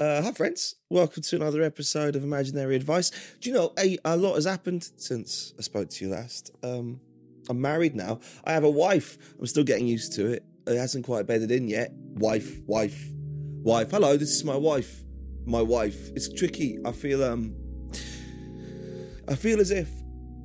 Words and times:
Uh, 0.00 0.22
hi, 0.22 0.30
friends. 0.30 0.76
Welcome 0.88 1.24
to 1.24 1.34
another 1.34 1.60
episode 1.60 2.14
of 2.14 2.22
Imaginary 2.22 2.76
Advice. 2.76 3.10
Do 3.40 3.50
you 3.50 3.56
know 3.56 3.72
a, 3.76 3.98
a 4.04 4.16
lot 4.16 4.36
has 4.36 4.44
happened 4.44 4.88
since 4.96 5.52
I 5.58 5.62
spoke 5.62 5.90
to 5.90 6.04
you 6.04 6.12
last? 6.12 6.52
Um, 6.62 7.00
I'm 7.48 7.60
married 7.60 7.96
now. 7.96 8.20
I 8.44 8.52
have 8.52 8.62
a 8.62 8.70
wife. 8.70 9.18
I'm 9.40 9.46
still 9.46 9.64
getting 9.64 9.88
used 9.88 10.12
to 10.12 10.30
it. 10.30 10.44
It 10.68 10.76
hasn't 10.76 11.04
quite 11.04 11.26
bedded 11.26 11.50
in 11.50 11.66
yet. 11.66 11.90
Wife, 12.14 12.60
wife, 12.68 13.08
wife. 13.12 13.90
Hello, 13.90 14.16
this 14.16 14.30
is 14.30 14.44
my 14.44 14.54
wife. 14.54 15.02
My 15.46 15.62
wife. 15.62 16.10
It's 16.14 16.32
tricky. 16.32 16.78
I 16.84 16.92
feel 16.92 17.24
um, 17.24 17.56
I 19.26 19.34
feel 19.34 19.58
as 19.58 19.72
if 19.72 19.90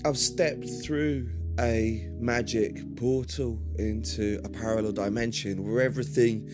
I've 0.03 0.17
stepped 0.17 0.67
through 0.83 1.29
a 1.59 2.09
magic 2.13 2.95
portal 2.95 3.61
into 3.77 4.41
a 4.43 4.49
parallel 4.49 4.93
dimension 4.93 5.63
where 5.63 5.83
everything 5.83 6.49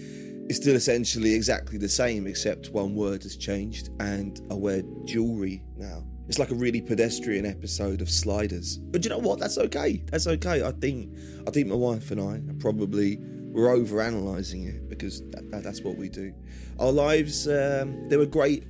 is 0.50 0.58
still 0.58 0.76
essentially 0.76 1.34
exactly 1.36 1.78
the 1.78 1.88
same, 1.88 2.26
except 2.26 2.72
one 2.72 2.96
word 2.96 3.22
has 3.24 3.38
changed, 3.38 3.90
and 4.00 4.42
I 4.50 4.56
wear 4.56 4.82
jewelry 5.06 5.64
now. 5.78 6.04
It's 6.28 6.40
like 6.40 6.52
a 6.52 6.56
really 6.56 6.82
pedestrian 6.82 7.46
episode 7.46 8.02
of 8.02 8.10
Sliders. 8.10 8.78
But 8.78 9.04
you 9.04 9.10
know 9.10 9.20
what? 9.20 9.40
That's 9.40 9.58
okay. 9.58 10.04
That's 10.12 10.28
okay. 10.28 10.64
I 10.64 10.72
think 10.72 11.16
I 11.48 11.52
think 11.52 11.68
my 11.68 11.76
wife 11.76 12.12
and 12.12 12.22
I 12.22 12.42
probably 12.60 13.18
we're 13.20 13.70
over 13.70 14.00
analysing 14.02 14.66
it 14.66 14.90
because 14.90 15.22
that, 15.32 15.50
that, 15.50 15.64
that's 15.64 15.82
what 15.82 15.98
we 15.98 16.08
do. 16.10 16.34
Our 16.80 16.92
lives 16.92 17.48
um, 17.48 18.10
they 18.10 18.18
were 18.18 18.28
great 18.28 18.66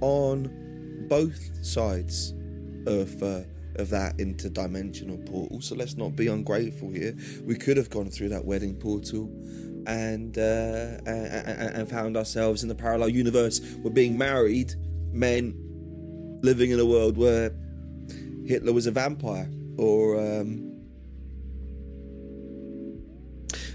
on 0.00 1.06
both 1.08 1.64
sides 1.64 2.32
of 2.86 3.22
uh, 3.22 3.42
of 3.76 3.90
that 3.90 4.16
interdimensional 4.18 5.24
portal. 5.26 5.60
So 5.60 5.74
let's 5.74 5.96
not 5.96 6.16
be 6.16 6.28
ungrateful 6.28 6.90
here. 6.90 7.14
We 7.44 7.56
could 7.56 7.76
have 7.76 7.90
gone 7.90 8.10
through 8.10 8.30
that 8.30 8.44
wedding 8.44 8.74
portal 8.74 9.30
and, 9.86 10.36
uh, 10.36 10.98
and, 11.06 11.76
and 11.76 11.88
found 11.88 12.16
ourselves 12.16 12.62
in 12.62 12.68
the 12.68 12.74
parallel 12.74 13.08
universe. 13.08 13.60
We're 13.82 13.90
being 13.90 14.18
married, 14.18 14.74
men 15.12 15.54
living 16.42 16.70
in 16.70 16.80
a 16.80 16.86
world 16.86 17.16
where 17.16 17.52
Hitler 18.44 18.72
was 18.72 18.86
a 18.86 18.90
vampire, 18.90 19.50
or 19.78 20.20
um, 20.20 20.76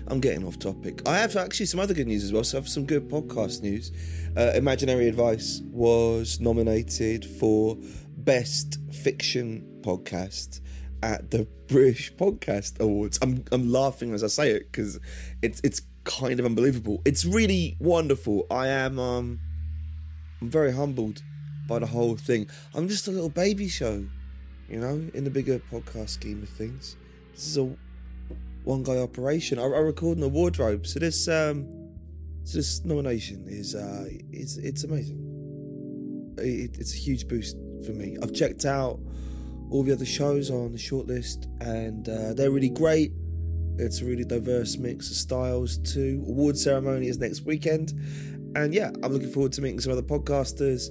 I'm 0.08 0.20
getting 0.20 0.46
off 0.46 0.60
topic. 0.60 1.02
I 1.08 1.18
have 1.18 1.36
actually 1.36 1.68
some 1.68 1.80
other 1.80 1.94
good 1.94 2.08
news 2.08 2.24
as 2.24 2.34
well. 2.34 2.44
So 2.44 2.58
I 2.58 2.62
have 2.62 2.70
some 2.70 2.86
good 2.86 3.10
podcast 3.10 3.62
news. 3.62 3.92
Uh, 4.36 4.52
Imaginary 4.56 5.08
Advice 5.08 5.62
was 5.72 6.40
nominated 6.40 7.26
for 7.26 7.78
Best 8.18 8.80
Fiction 8.92 9.80
Podcast 9.82 10.62
at 11.04 11.32
the 11.32 11.48
British 11.68 12.14
Podcast 12.16 12.80
Awards. 12.80 13.20
I'm 13.22 13.44
I'm 13.52 13.72
laughing 13.72 14.14
as 14.14 14.24
I 14.24 14.28
say 14.28 14.52
it 14.52 14.72
because 14.72 15.00
it's 15.42 15.62
it's 15.64 15.82
kind 16.04 16.40
of 16.40 16.46
unbelievable. 16.46 17.02
It's 17.06 17.26
really 17.26 17.78
wonderful. 17.80 18.46
I 18.50 18.68
am 18.68 19.00
um 19.00 19.40
I'm 20.42 20.50
very 20.50 20.74
humbled 20.74 21.22
by 21.68 21.80
the 21.80 21.88
whole 21.88 22.16
thing. 22.16 22.48
I'm 22.74 22.88
just 22.88 23.08
a 23.08 23.12
little 23.12 23.30
baby 23.30 23.68
show, 23.68 24.06
you 24.68 24.80
know, 24.80 25.10
in 25.14 25.24
the 25.24 25.30
bigger 25.30 25.60
podcast 25.72 26.10
scheme 26.10 26.42
of 26.44 26.50
things. 26.50 26.96
This 27.34 27.48
is 27.48 27.58
a 27.58 27.76
one 28.64 28.84
guy 28.84 28.98
operation. 28.98 29.60
I, 29.60 29.64
I 29.64 29.80
record 29.80 30.18
in 30.18 30.24
a 30.24 30.28
wardrobe, 30.28 30.86
so 30.86 31.00
this 31.00 31.28
um 31.28 31.68
so 32.44 32.58
this 32.58 32.84
nomination 32.84 33.46
is 33.48 33.76
uh 33.76 34.06
it's 34.32 34.58
it's 34.58 34.84
amazing. 34.84 35.28
It, 36.38 36.78
it's 36.80 36.94
a 36.94 36.98
huge 36.98 37.28
boost 37.28 37.58
for 37.86 37.92
me. 37.92 38.18
I've 38.22 38.34
checked 38.34 38.66
out 38.66 39.00
all 39.72 39.84
the 39.84 39.94
other 39.94 40.06
shows 40.06 40.52
are 40.52 40.58
on 40.58 40.74
the 40.74 40.78
shortlist, 40.78 41.48
and 41.62 42.08
uh, 42.08 42.34
they're 42.34 42.52
really 42.52 42.70
great. 42.70 43.14
It's 43.78 44.02
a 44.02 44.06
really 44.06 44.26
diverse 44.26 44.78
mix 44.78 45.10
of 45.10 45.16
styles 45.16 45.78
too. 45.78 46.24
Award 46.28 46.58
ceremony 46.58 47.08
is 47.08 47.18
next 47.18 47.42
weekend, 47.42 47.94
and 48.56 48.74
yeah, 48.74 48.92
I'm 49.02 49.14
looking 49.14 49.32
forward 49.32 49.54
to 49.54 49.62
meeting 49.62 49.80
some 49.80 49.94
other 49.94 50.02
podcasters 50.02 50.90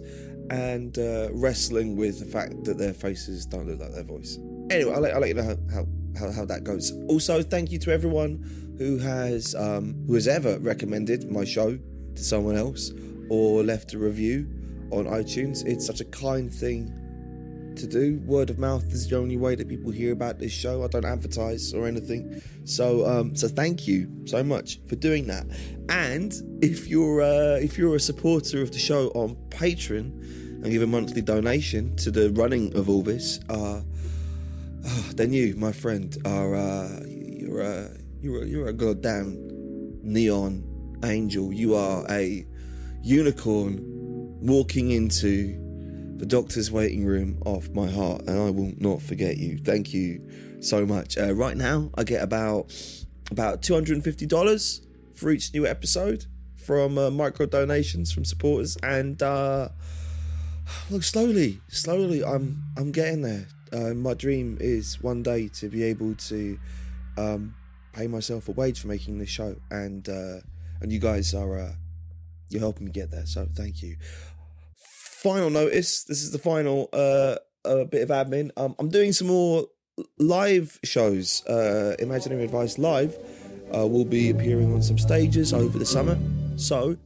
and 0.51 0.98
uh, 0.98 1.28
wrestling 1.33 1.95
with 1.97 2.19
the 2.19 2.25
fact 2.25 2.64
that 2.64 2.78
their 2.78 2.95
faces 2.95 3.47
don't 3.47 3.69
look 3.69 3.81
like 3.81 3.92
their 3.92 4.03
voice. 4.03 4.39
Anyway, 4.70 4.92
I'll 4.92 5.01
let, 5.01 5.14
I'll 5.14 5.20
let 5.20 5.28
you 5.28 5.34
know 5.34 5.56
how, 5.73 5.86
how, 6.19 6.33
how, 6.33 6.45
that 6.47 6.64
goes. 6.64 6.92
Also, 7.08 7.42
thank 7.42 7.70
you 7.70 7.79
to 7.80 7.92
everyone 7.92 8.74
who 8.79 8.98
has 8.98 9.55
um, 9.55 9.95
who 10.07 10.14
has 10.14 10.27
ever 10.27 10.58
recommended 10.58 11.30
my 11.30 11.45
show 11.45 11.79
to 12.14 12.24
someone 12.24 12.57
else 12.57 12.92
or 13.29 13.62
left 13.62 13.92
a 13.92 13.98
review 13.98 14.48
on 14.91 15.05
iTunes. 15.05 15.64
It's 15.67 15.86
such 15.86 16.01
a 16.01 16.05
kind 16.07 16.52
thing 16.52 16.97
to 17.80 17.86
do. 17.86 18.20
Word 18.24 18.51
of 18.51 18.58
mouth 18.58 18.85
is 18.92 19.08
the 19.08 19.17
only 19.17 19.36
way 19.36 19.55
that 19.55 19.68
people 19.68 19.91
hear 19.91 20.13
about 20.13 20.39
this 20.39 20.52
show. 20.52 20.85
I 20.85 20.89
don't 20.89 21.05
advertise 21.05 21.73
or 21.74 21.86
anything. 21.86 22.42
So 22.64 23.07
um, 23.07 23.35
so 23.35 23.48
thank 23.48 23.89
you 23.89 24.08
so 24.27 24.42
much 24.42 24.80
for 24.89 24.96
doing 24.96 25.27
that. 25.27 25.46
And 25.89 26.33
if 26.63 26.86
you're 26.86 27.23
uh, 27.23 27.58
if 27.61 27.79
you're 27.79 27.96
a 27.96 28.01
supporter 28.01 28.63
of 28.63 28.73
the 28.73 28.79
show 28.79 29.08
on 29.08 29.36
Patreon 29.48 30.63
and 30.63 30.70
give 30.70 30.83
a 30.83 30.86
monthly 30.86 31.23
donation 31.23 31.96
to 31.96 32.11
the 32.11 32.30
running 32.30 32.77
of 32.77 32.89
all 32.89 33.02
this, 33.02 33.41
uh, 33.48 33.80
oh, 34.86 35.11
then 35.14 35.33
you, 35.33 35.55
my 35.57 35.73
friend, 35.73 36.17
are 36.24 36.55
uh, 36.55 37.01
you're 37.07 37.62
a 37.62 37.91
you're 38.20 38.42
a, 38.42 38.47
you're 38.47 38.68
a 38.68 38.73
goddamn 38.73 39.36
neon 40.02 40.64
angel. 41.05 41.52
You 41.52 41.74
are 41.74 42.05
a 42.11 42.47
unicorn 43.02 43.79
walking 44.42 44.91
into 44.91 45.70
the 46.20 46.27
doctor's 46.27 46.70
waiting 46.70 47.07
room 47.07 47.42
of 47.47 47.75
my 47.75 47.91
heart, 47.91 48.20
and 48.27 48.39
I 48.39 48.51
will 48.51 48.75
not 48.77 49.01
forget 49.01 49.39
you. 49.39 49.57
Thank 49.57 49.95
you 49.95 50.20
so 50.61 50.85
much. 50.85 51.17
Uh, 51.17 51.35
right 51.35 51.57
now, 51.57 51.91
I 51.95 52.05
get 52.05 52.23
about 52.23 52.70
about 53.31 53.63
two 53.63 53.73
hundred 53.73 53.95
and 53.95 54.05
fifty 54.05 54.27
dollars 54.27 54.83
for 55.14 55.30
each 55.30 55.53
new 55.55 55.67
episode 55.67 56.27
from 56.57 56.98
uh, 56.98 57.11
micro 57.11 57.47
donations 57.47 58.13
from 58.13 58.27
supporters, 58.27 58.77
and 58.83 59.23
uh, 59.23 59.70
look 60.91 61.05
slowly, 61.05 61.63
slowly, 61.69 62.23
I'm 62.23 62.64
I'm 62.77 62.92
getting 62.92 63.23
there. 63.23 63.48
Uh, 63.73 63.95
my 63.95 64.13
dream 64.13 64.59
is 64.61 65.01
one 65.03 65.23
day 65.23 65.48
to 65.48 65.70
be 65.70 65.83
able 65.85 66.14
to 66.17 66.59
um, 67.17 67.55
pay 67.95 68.09
myself 68.09 68.47
a 68.48 68.53
wage 68.53 68.80
for 68.80 68.89
making 68.89 69.19
this 69.19 69.30
show, 69.30 69.57
and 69.70 70.07
uh, 70.07 70.41
and 70.83 70.92
you 70.92 70.98
guys 70.98 71.33
are 71.33 71.59
uh, 71.59 71.73
you're 72.51 72.61
helping 72.61 72.85
me 72.85 72.92
get 72.92 73.11
there. 73.11 73.25
So 73.25 73.48
thank 73.55 73.80
you 73.80 73.97
final 75.20 75.51
notice. 75.51 76.05
This 76.05 76.23
is 76.23 76.31
the 76.31 76.39
final 76.39 76.89
uh, 76.92 77.36
uh, 77.64 77.85
bit 77.85 78.03
of 78.03 78.08
admin. 78.08 78.51
Um, 78.57 78.75
I'm 78.79 78.89
doing 78.89 79.13
some 79.13 79.29
more 79.29 79.67
live 80.19 80.81
shows. 80.83 81.45
Uh, 81.47 81.95
Imaginary 81.98 82.45
Advice 82.45 82.79
Live 82.79 83.19
uh, 83.77 83.86
will 83.86 84.07
be 84.07 84.30
appearing 84.30 84.73
on 84.73 84.83
some 84.83 84.98
stages 84.98 85.53
over 85.53 85.79
the 85.79 85.86
summer. 85.86 86.19
So, 86.57 86.97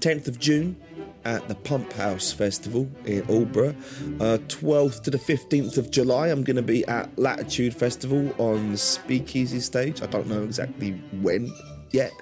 10th 0.00 0.26
of 0.26 0.40
June 0.40 0.76
at 1.24 1.46
the 1.46 1.54
Pump 1.54 1.92
House 1.92 2.32
Festival 2.32 2.90
in 3.06 3.22
Aldeburgh. 3.22 3.76
Uh, 4.20 4.38
12th 4.48 5.04
to 5.04 5.10
the 5.10 5.18
15th 5.18 5.78
of 5.78 5.92
July, 5.92 6.28
I'm 6.28 6.42
going 6.42 6.56
to 6.56 6.62
be 6.62 6.84
at 6.86 7.16
Latitude 7.16 7.74
Festival 7.74 8.34
on 8.38 8.76
Speakeasy 8.76 9.60
stage. 9.60 10.02
I 10.02 10.06
don't 10.06 10.26
know 10.26 10.42
exactly 10.42 10.90
when 11.20 11.52
yet. 11.92 12.12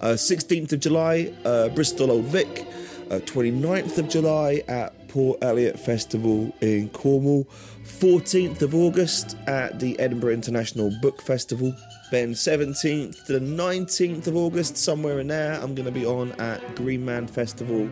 Uh, 0.00 0.14
16th 0.14 0.72
of 0.72 0.80
July, 0.80 1.32
uh, 1.44 1.68
Bristol 1.68 2.10
Old 2.10 2.24
Vic 2.24 2.66
uh, 3.10 3.18
29th 3.20 3.98
of 3.98 4.08
July 4.08 4.62
at 4.68 5.08
Port 5.08 5.38
Eliot 5.42 5.78
Festival 5.78 6.52
in 6.60 6.88
Cornwall, 6.90 7.44
14th 7.84 8.62
of 8.62 8.74
August 8.74 9.36
at 9.46 9.80
the 9.80 9.98
Edinburgh 9.98 10.34
International 10.34 10.92
Book 11.00 11.22
Festival, 11.22 11.74
then 12.10 12.32
17th 12.32 13.24
to 13.24 13.38
the 13.38 13.44
19th 13.44 14.26
of 14.26 14.36
August, 14.36 14.76
somewhere 14.76 15.20
in 15.20 15.28
there, 15.28 15.54
I'm 15.54 15.74
going 15.74 15.86
to 15.86 15.92
be 15.92 16.06
on 16.06 16.32
at 16.32 16.76
Green 16.76 17.04
Man 17.04 17.26
Festival, 17.26 17.88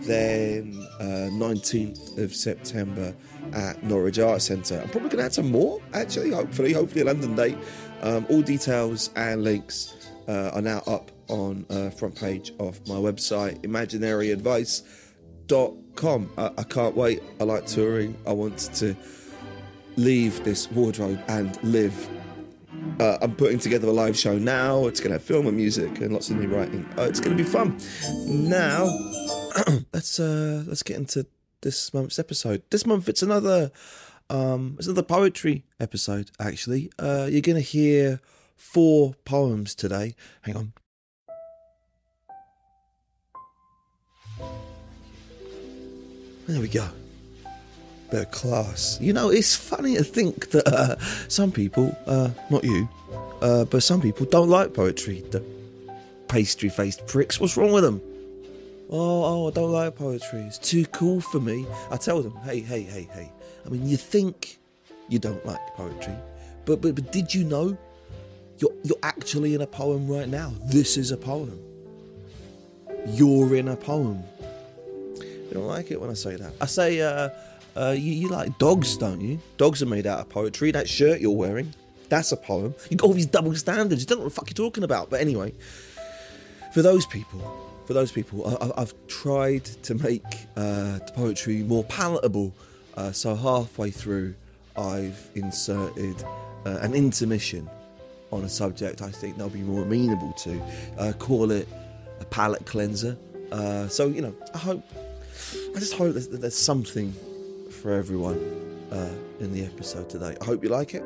then 0.00 0.86
uh, 1.00 1.30
19th 1.32 2.18
of 2.18 2.34
September 2.34 3.14
at 3.52 3.82
Norwich 3.82 4.18
Arts 4.18 4.46
Centre. 4.46 4.80
I'm 4.80 4.88
probably 4.88 5.10
going 5.10 5.18
to 5.18 5.24
add 5.24 5.34
some 5.34 5.50
more, 5.50 5.80
actually, 5.92 6.30
hopefully, 6.30 6.72
hopefully 6.72 7.02
a 7.02 7.04
London 7.04 7.36
date. 7.36 7.58
Um, 8.02 8.26
all 8.28 8.42
details 8.42 9.10
and 9.16 9.44
links 9.44 10.10
uh, 10.28 10.50
are 10.54 10.62
now 10.62 10.82
up 10.86 11.10
on 11.28 11.64
uh, 11.70 11.90
front 11.90 12.16
page 12.16 12.52
of 12.58 12.84
my 12.88 12.96
website, 12.96 13.60
imaginaryadvice.com. 13.62 16.30
I, 16.38 16.50
I 16.58 16.62
can't 16.64 16.96
wait. 16.96 17.22
I 17.40 17.44
like 17.44 17.66
touring. 17.66 18.16
I 18.26 18.32
want 18.32 18.58
to 18.74 18.96
leave 19.96 20.44
this 20.44 20.70
wardrobe 20.70 21.22
and 21.28 21.62
live. 21.62 22.08
Uh, 23.00 23.18
I'm 23.22 23.34
putting 23.34 23.58
together 23.58 23.88
a 23.88 23.92
live 23.92 24.16
show 24.16 24.38
now. 24.38 24.86
It's 24.86 25.00
going 25.00 25.10
to 25.10 25.14
have 25.14 25.24
film 25.24 25.46
and 25.46 25.56
music 25.56 26.00
and 26.00 26.12
lots 26.12 26.30
of 26.30 26.36
new 26.36 26.48
writing. 26.48 26.86
Uh, 26.98 27.02
it's 27.02 27.20
going 27.20 27.36
to 27.36 27.42
be 27.42 27.48
fun. 27.48 27.78
Now, 28.26 28.86
let's 29.92 30.20
uh, 30.20 30.64
let's 30.66 30.82
get 30.82 30.96
into 30.96 31.26
this 31.62 31.94
month's 31.94 32.18
episode. 32.18 32.62
This 32.70 32.86
month, 32.86 33.08
it's 33.08 33.22
another 33.22 33.70
um, 34.30 34.76
it's 34.78 34.86
another 34.86 35.02
poetry 35.02 35.64
episode. 35.80 36.30
Actually, 36.38 36.90
uh, 36.98 37.26
you're 37.30 37.40
going 37.40 37.56
to 37.56 37.60
hear 37.60 38.20
four 38.56 39.14
poems 39.24 39.74
today. 39.74 40.14
Hang 40.42 40.56
on. 40.56 40.72
There 46.46 46.60
we 46.60 46.68
go. 46.68 46.88
Bit 48.10 48.22
of 48.22 48.30
class. 48.30 48.98
You 49.00 49.12
know, 49.12 49.30
it's 49.30 49.56
funny 49.56 49.96
to 49.96 50.04
think 50.04 50.50
that 50.50 50.68
uh, 50.68 50.98
some 51.28 51.50
people, 51.50 51.96
uh, 52.06 52.30
not 52.50 52.64
you, 52.64 52.88
uh, 53.40 53.64
but 53.64 53.82
some 53.82 54.00
people 54.00 54.26
don't 54.26 54.50
like 54.50 54.74
poetry. 54.74 55.24
The 55.30 55.42
pastry 56.28 56.68
faced 56.68 57.06
pricks. 57.06 57.40
What's 57.40 57.56
wrong 57.56 57.72
with 57.72 57.84
them? 57.84 58.00
Oh, 58.90 59.24
oh, 59.24 59.48
I 59.48 59.50
don't 59.52 59.72
like 59.72 59.96
poetry. 59.96 60.42
It's 60.42 60.58
too 60.58 60.84
cool 60.86 61.20
for 61.20 61.40
me. 61.40 61.66
I 61.90 61.96
tell 61.96 62.20
them, 62.20 62.36
hey, 62.44 62.60
hey, 62.60 62.82
hey, 62.82 63.08
hey. 63.12 63.32
I 63.64 63.68
mean, 63.70 63.88
you 63.88 63.96
think 63.96 64.58
you 65.08 65.18
don't 65.18 65.44
like 65.46 65.60
poetry, 65.74 66.14
but 66.66 66.82
but, 66.82 66.94
but 66.94 67.10
did 67.10 67.32
you 67.34 67.44
know 67.44 67.76
you're 68.58 68.72
you're 68.82 68.98
actually 69.02 69.54
in 69.54 69.62
a 69.62 69.66
poem 69.66 70.06
right 70.06 70.28
now? 70.28 70.52
This 70.64 70.98
is 70.98 71.10
a 71.10 71.16
poem. 71.16 71.58
You're 73.06 73.56
in 73.56 73.68
a 73.68 73.76
poem. 73.76 74.22
You 75.54 75.60
don't 75.60 75.68
like 75.68 75.92
it 75.92 76.00
when 76.00 76.10
I 76.10 76.14
say 76.14 76.34
that. 76.34 76.52
I 76.60 76.66
say, 76.66 77.00
uh, 77.00 77.28
uh, 77.76 77.94
you, 77.96 78.12
you 78.12 78.28
like 78.28 78.58
dogs, 78.58 78.96
don't 78.96 79.20
you? 79.20 79.38
Dogs 79.56 79.84
are 79.84 79.86
made 79.86 80.04
out 80.04 80.18
of 80.18 80.28
poetry. 80.28 80.72
That 80.72 80.88
shirt 80.88 81.20
you're 81.20 81.30
wearing, 81.30 81.72
that's 82.08 82.32
a 82.32 82.36
poem. 82.36 82.74
You 82.90 82.96
got 82.96 83.06
all 83.06 83.12
these 83.12 83.26
double 83.26 83.54
standards. 83.54 84.02
You 84.02 84.06
don't 84.08 84.18
know 84.18 84.24
what 84.24 84.30
the 84.30 84.34
fuck 84.34 84.50
you're 84.50 84.66
talking 84.66 84.82
about. 84.82 85.10
But 85.10 85.20
anyway, 85.20 85.54
for 86.72 86.82
those 86.82 87.06
people, 87.06 87.40
for 87.86 87.92
those 87.92 88.10
people, 88.10 88.58
I, 88.76 88.80
have 88.80 88.94
tried 89.06 89.64
to 89.84 89.94
make 89.94 90.24
uh, 90.56 90.98
poetry 91.14 91.62
more 91.62 91.84
palatable. 91.84 92.52
Uh, 92.96 93.12
so 93.12 93.36
halfway 93.36 93.92
through, 93.92 94.34
I've 94.76 95.30
inserted 95.36 96.20
uh, 96.66 96.78
an 96.80 96.94
intermission 96.94 97.70
on 98.32 98.42
a 98.42 98.48
subject 98.48 99.02
I 99.02 99.10
think 99.10 99.36
they'll 99.36 99.48
be 99.48 99.60
more 99.60 99.82
amenable 99.82 100.32
to. 100.32 100.60
Uh, 100.98 101.12
call 101.12 101.52
it 101.52 101.68
a 102.18 102.24
palate 102.24 102.66
cleanser. 102.66 103.16
Uh, 103.52 103.86
so 103.86 104.08
you 104.08 104.20
know, 104.20 104.34
I 104.52 104.58
hope, 104.58 104.82
I 105.74 105.80
just 105.80 105.94
hope 105.94 106.14
that 106.14 106.40
there's 106.40 106.54
something 106.56 107.12
for 107.68 107.92
everyone 107.92 108.38
uh, 108.92 109.10
in 109.40 109.52
the 109.52 109.64
episode 109.64 110.08
today. 110.08 110.36
I 110.40 110.44
hope 110.44 110.62
you 110.62 110.68
like 110.68 110.94
it. 110.94 111.04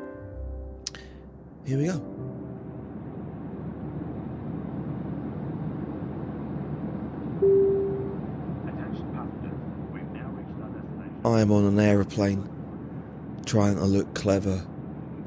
Here 1.65 1.77
we 1.79 1.85
go. 1.85 1.95
Attention, 8.67 9.11
Pastor, 9.13 9.51
we've 9.91 10.03
now 10.11 10.29
reached 10.29 10.51
our. 11.23 11.35
I 11.35 11.41
am 11.41 11.51
on 11.51 11.65
an 11.65 11.79
aeroplane, 11.79 12.47
trying 13.47 13.75
to 13.75 13.85
look 13.85 14.13
clever, 14.13 14.63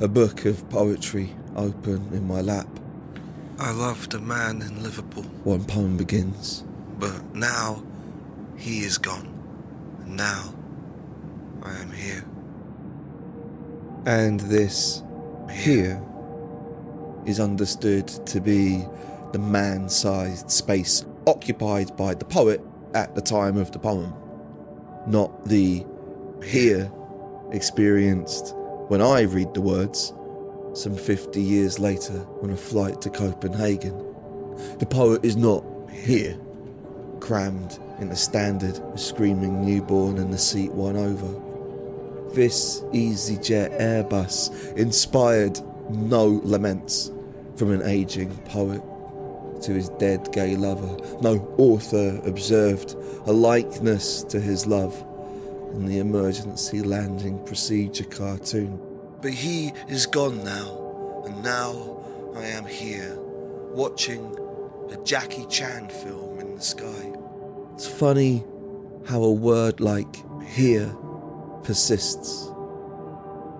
a 0.01 0.07
book 0.07 0.45
of 0.45 0.69
poetry 0.71 1.35
open 1.57 2.09
in 2.13 2.29
my 2.29 2.41
lap. 2.41 2.69
I 3.59 3.73
loved 3.73 4.15
a 4.15 4.21
man 4.21 4.63
in 4.63 4.83
Liverpool. 4.85 5.25
One 5.43 5.65
poem 5.65 5.97
begins, 5.97 6.63
but 6.99 7.35
now 7.35 7.83
he 8.57 8.81
is 8.85 8.99
gone, 8.99 9.27
and 9.27 9.32
now 10.17 10.55
I 11.63 11.75
am 11.79 11.91
here. 11.91 12.25
And 14.07 14.41
this 14.41 15.03
here 15.51 16.03
is 17.27 17.41
understood 17.41 18.09
to 18.09 18.41
be 18.41 18.85
the 19.33 19.39
man 19.39 19.89
sized 19.89 20.51
space 20.51 21.05
occupied 21.27 21.97
by 21.97 22.15
the 22.15 22.25
poet 22.25 22.61
at 22.95 23.15
the 23.15 23.21
time 23.21 23.57
of 23.57 23.71
the 23.73 23.79
poem 23.79 24.13
not 25.07 25.45
the 25.47 25.85
here 26.45 26.91
experienced 27.51 28.55
when 28.89 29.03
I 29.03 29.23
read 29.23 29.55
the 29.55 29.61
words 29.61 30.13
some 30.75 30.95
50 30.97 31.41
years 31.41 31.79
later 31.79 32.25
on 32.43 32.51
a 32.51 32.57
flight 32.57 33.01
to 33.03 33.11
Copenhagen. 33.11 33.97
The 34.79 34.87
poet 34.87 35.25
is 35.25 35.37
not 35.37 35.65
here, 35.91 36.39
crammed 37.21 37.79
in 38.03 38.11
a 38.11 38.17
standard, 38.17 38.79
a 38.95 38.99
screaming 38.99 39.65
newborn 39.65 40.19
and 40.19 40.33
the 40.33 40.39
seat 40.39 40.73
won 40.73 40.97
over. 40.97 42.35
This 42.35 42.81
EasyJet 42.93 43.81
Airbus 43.81 44.77
inspired 44.77 45.61
no 45.91 46.41
laments 46.43 47.13
from 47.57 47.71
an 47.71 47.83
aging 47.83 48.37
poet 48.47 48.83
to 49.63 49.73
his 49.73 49.89
dead 49.91 50.33
gay 50.33 50.57
lover. 50.57 50.97
No 51.21 51.55
author 51.59 52.21
observed 52.25 52.97
a 53.27 53.33
likeness 53.33 54.25
to 54.25 54.41
his 54.41 54.67
love 54.67 55.01
in 55.73 55.87
the 55.87 55.99
emergency 55.99 56.83
landing 56.83 57.43
procedure 57.45 58.05
cartoon. 58.05 58.81
But 59.21 59.33
he 59.33 59.73
is 59.89 60.07
gone 60.07 60.43
now, 60.43 61.23
and 61.25 61.41
now 61.45 62.05
I 62.35 62.47
am 62.47 62.67
here, 62.67 63.17
watching 63.71 64.37
a 64.91 64.97
Jackie 65.05 65.47
Chan 65.47 65.91
film 65.91 66.41
in 66.41 66.57
the 66.57 66.61
sky. 66.61 67.22
It's 67.83 67.91
funny 67.91 68.45
how 69.07 69.25
a 69.25 69.33
word 69.33 69.81
like 69.81 70.15
here 70.47 70.95
persists, 71.65 72.49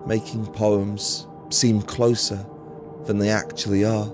making 0.07 0.45
poems 0.53 1.27
seem 1.49 1.81
closer 1.81 2.45
than 3.05 3.17
they 3.17 3.29
actually 3.29 3.83
are. 3.83 4.09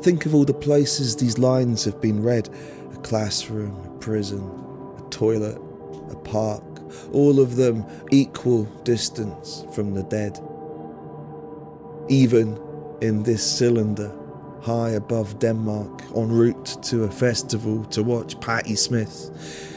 Think 0.00 0.24
of 0.24 0.34
all 0.34 0.46
the 0.46 0.54
places 0.54 1.14
these 1.14 1.36
lines 1.36 1.84
have 1.84 2.00
been 2.00 2.22
read 2.22 2.48
a 2.94 2.96
classroom, 3.00 3.76
a 3.84 3.98
prison, 3.98 4.40
a 4.96 5.10
toilet, 5.10 5.58
a 6.10 6.16
park, 6.16 6.64
all 7.12 7.38
of 7.38 7.56
them 7.56 7.84
equal 8.10 8.64
distance 8.84 9.66
from 9.74 9.92
the 9.92 10.04
dead. 10.04 10.40
Even 12.08 12.58
in 13.02 13.24
this 13.24 13.44
cylinder, 13.44 14.10
high 14.66 14.90
above 14.90 15.38
Denmark, 15.38 16.02
en 16.16 16.28
route 16.28 16.76
to 16.82 17.04
a 17.04 17.10
festival 17.10 17.84
to 17.84 18.02
watch 18.02 18.38
Patti 18.40 18.74
Smith, 18.74 19.30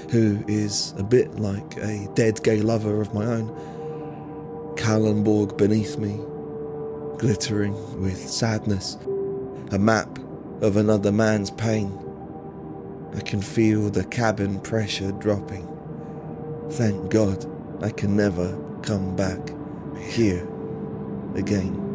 who 0.09 0.43
is 0.47 0.95
a 0.97 1.03
bit 1.03 1.35
like 1.35 1.77
a 1.77 2.09
dead 2.15 2.41
gay 2.43 2.61
lover 2.61 2.99
of 2.99 3.13
my 3.13 3.23
own. 3.23 3.49
Kalundborg 4.77 5.55
beneath 5.57 5.99
me, 5.99 6.19
glittering 7.19 7.75
with 8.01 8.17
sadness 8.17 8.97
a 9.71 9.77
map 9.77 10.17
of 10.61 10.75
another 10.75 11.11
man's 11.11 11.51
pain. 11.51 11.95
I 13.15 13.21
can 13.21 13.43
feel 13.43 13.91
the 13.91 14.05
cabin 14.05 14.59
pressure 14.59 15.11
dropping. 15.11 15.67
Thank 16.71 17.11
God 17.11 17.45
I 17.83 17.91
can 17.91 18.15
never 18.15 18.57
come 18.81 19.15
back 19.15 19.53
here 19.99 20.47
again. 21.35 21.88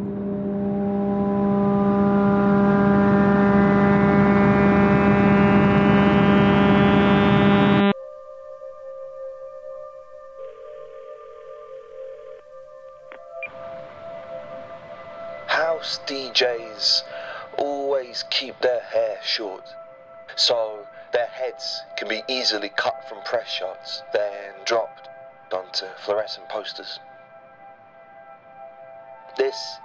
This 29.36 29.78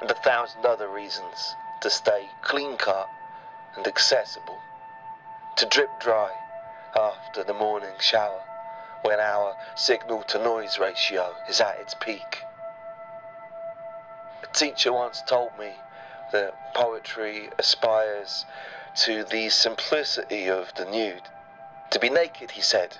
and 0.00 0.10
a 0.10 0.14
thousand 0.14 0.66
other 0.66 0.88
reasons 0.88 1.56
to 1.80 1.90
stay 1.90 2.28
clean 2.42 2.76
cut 2.76 3.08
and 3.74 3.86
accessible, 3.86 4.58
to 5.56 5.66
drip 5.66 5.98
dry 6.00 6.32
after 6.94 7.42
the 7.42 7.54
morning 7.54 7.94
shower 8.00 8.42
when 9.02 9.20
our 9.20 9.56
signal 9.76 10.22
to 10.24 10.38
noise 10.38 10.78
ratio 10.78 11.34
is 11.48 11.60
at 11.60 11.78
its 11.78 11.94
peak. 11.94 12.42
A 14.42 14.46
teacher 14.48 14.92
once 14.92 15.22
told 15.22 15.58
me 15.58 15.72
that 16.32 16.74
poetry 16.74 17.50
aspires 17.58 18.44
to 18.96 19.24
the 19.24 19.48
simplicity 19.48 20.48
of 20.48 20.74
the 20.74 20.84
nude. 20.84 21.28
To 21.90 21.98
be 21.98 22.10
naked, 22.10 22.52
he 22.52 22.60
said, 22.62 22.98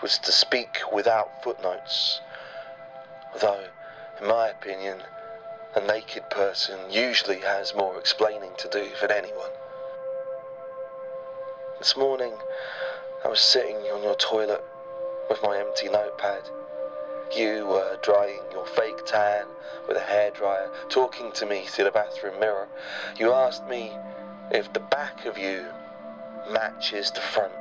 was 0.00 0.18
to 0.18 0.32
speak 0.32 0.78
without 0.92 1.42
footnotes. 1.42 2.20
Though, 3.40 3.68
in 4.22 4.28
my 4.28 4.48
opinion, 4.48 4.98
a 5.74 5.80
naked 5.80 6.30
person 6.30 6.78
usually 6.90 7.40
has 7.40 7.74
more 7.74 7.98
explaining 7.98 8.52
to 8.58 8.68
do 8.68 8.88
than 9.00 9.10
anyone. 9.10 9.50
This 11.78 11.96
morning, 11.96 12.34
I 13.24 13.28
was 13.28 13.40
sitting 13.40 13.76
on 13.76 14.02
your 14.02 14.14
toilet 14.14 14.64
with 15.28 15.42
my 15.42 15.58
empty 15.58 15.88
notepad 15.88 16.42
you 17.36 17.66
were 17.66 17.96
drying 18.02 18.42
your 18.52 18.66
fake 18.66 19.06
tan 19.06 19.46
with 19.88 19.96
a 19.96 20.00
hairdryer, 20.00 20.68
talking 20.90 21.32
to 21.32 21.46
me 21.46 21.64
through 21.66 21.84
the 21.84 21.90
bathroom 21.90 22.38
mirror. 22.38 22.68
You 23.18 23.32
asked 23.32 23.66
me 23.66 23.92
if 24.50 24.72
the 24.72 24.82
back 24.90 25.24
of 25.24 25.38
you 25.38 25.64
matches 26.52 27.10
the 27.10 27.20
front. 27.20 27.54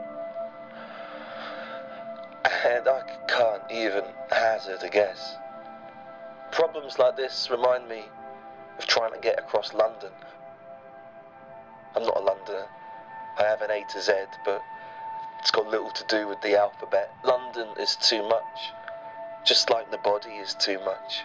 And 2.65 2.87
I 2.87 3.01
can't 3.27 3.63
even 3.71 4.03
hazard 4.29 4.83
a 4.83 4.89
guess. 4.89 5.37
Problems 6.51 6.99
like 6.99 7.15
this 7.15 7.49
remind 7.49 7.87
me 7.87 8.03
of 8.77 8.85
trying 8.85 9.13
to 9.13 9.19
get 9.19 9.39
across 9.39 9.73
London. 9.73 10.11
I'm 11.95 12.03
not 12.03 12.17
a 12.17 12.19
Londoner. 12.19 12.67
I 13.39 13.43
have 13.43 13.61
an 13.61 13.71
A 13.71 13.85
to 13.93 14.01
Z, 14.01 14.11
but 14.43 14.61
it's 15.39 15.49
got 15.49 15.67
little 15.67 15.91
to 15.91 16.03
do 16.09 16.27
with 16.27 16.41
the 16.41 16.59
alphabet. 16.59 17.09
London 17.23 17.69
is 17.79 17.95
too 17.95 18.21
much. 18.27 18.73
Just 19.45 19.69
like 19.69 19.91
the 19.91 19.97
body 19.97 20.31
is 20.31 20.53
too 20.53 20.77
much, 20.85 21.23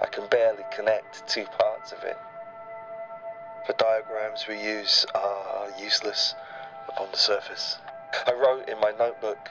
I 0.00 0.06
can 0.06 0.26
barely 0.28 0.64
connect 0.74 1.28
two 1.28 1.44
parts 1.44 1.92
of 1.92 2.02
it. 2.02 2.16
The 3.66 3.74
diagrams 3.74 4.46
we 4.48 4.60
use 4.60 5.06
are 5.14 5.68
useless 5.78 6.34
upon 6.88 7.10
the 7.12 7.18
surface. 7.18 7.76
I 8.26 8.32
wrote 8.32 8.68
in 8.68 8.80
my 8.80 8.92
notebook, 8.98 9.50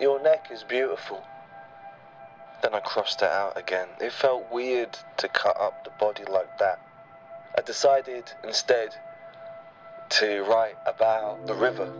Your 0.00 0.22
neck 0.22 0.48
is 0.50 0.62
beautiful. 0.62 1.22
Then 2.62 2.74
I 2.74 2.80
crossed 2.80 3.22
it 3.22 3.28
out 3.28 3.58
again. 3.58 3.88
It 4.00 4.12
felt 4.12 4.52
weird 4.52 4.96
to 5.16 5.26
cut 5.26 5.60
up 5.60 5.82
the 5.82 5.90
body 5.98 6.22
like 6.30 6.58
that. 6.58 6.78
I 7.58 7.60
decided 7.60 8.32
instead 8.44 8.94
to 10.10 10.44
write 10.44 10.76
about 10.86 11.44
the 11.48 11.54
river 11.54 11.90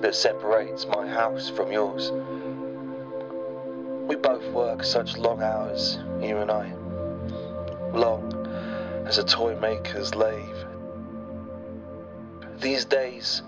that 0.00 0.16
separates 0.16 0.86
my 0.86 1.06
house 1.06 1.48
from 1.50 1.70
yours. 1.70 2.10
We 4.08 4.16
both 4.16 4.44
work 4.52 4.82
such 4.82 5.16
long 5.18 5.40
hours, 5.40 5.98
you 6.20 6.38
and 6.38 6.50
I. 6.50 6.72
Long 7.92 8.34
as 9.06 9.18
a 9.18 9.24
toy 9.24 9.54
maker's 9.60 10.16
lathe. 10.16 10.66
These 12.58 12.86
days, 12.86 13.42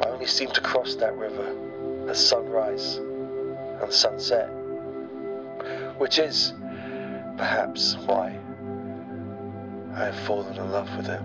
I 0.00 0.10
only 0.10 0.26
seem 0.26 0.50
to 0.52 0.60
cross 0.60 0.94
that 0.96 1.16
river 1.16 2.08
at 2.08 2.16
sunrise 2.16 3.00
and 3.80 3.92
sunset, 3.92 4.48
which 5.98 6.18
is 6.18 6.52
perhaps 7.36 7.96
why 8.06 8.38
I 9.94 10.06
have 10.06 10.18
fallen 10.20 10.56
in 10.56 10.70
love 10.70 10.94
with 10.96 11.08
it. 11.08 11.20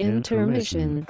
Intermission. 0.00 1.06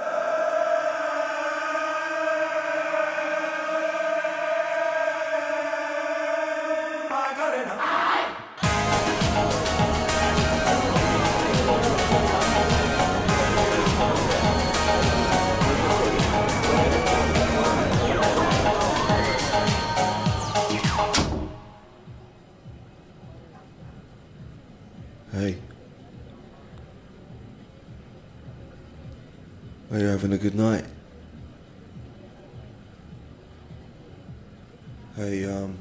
Hey, 35.16 35.46
um, 35.46 35.78